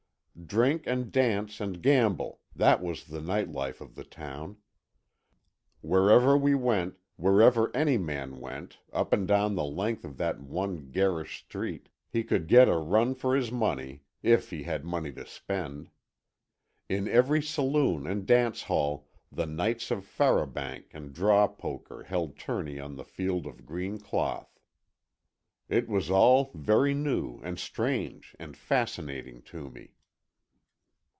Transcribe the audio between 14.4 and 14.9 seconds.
he had